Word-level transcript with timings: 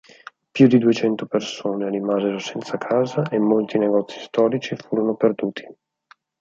Più 0.51 0.65
di 0.65 0.79
duecento 0.79 1.27
persone 1.27 1.87
rimasero 1.91 2.39
senza 2.39 2.75
casa 2.79 3.21
e 3.29 3.37
molti 3.37 3.77
negozi 3.77 4.19
storici 4.19 4.75
furono 4.75 5.13
perduti. 5.15 5.67